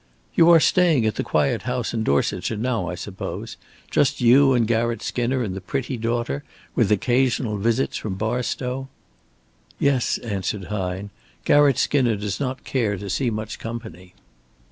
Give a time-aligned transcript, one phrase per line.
[0.33, 3.55] "You are staying at the quiet house in Dorsetshire now, I suppose.
[3.91, 6.43] Just you and Garratt Skinner and the pretty daughter,
[6.73, 8.89] with occasional visits from Barstow?"
[9.77, 11.11] "Yes," answered Hine.
[11.45, 14.15] "Garratt Skinner does not care to see much company."